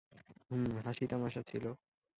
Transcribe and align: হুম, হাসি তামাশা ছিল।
হুম, 0.47 0.63
হাসি 0.85 1.05
তামাশা 1.07 1.41
ছিল। 1.43 1.65